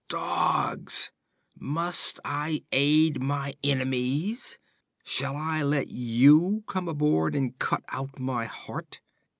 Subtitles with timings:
[0.09, 1.11] 'Dogs!
[1.55, 4.57] Must I aid my enemies?
[5.03, 8.99] Shall I let you come aboard and cut out my heart?'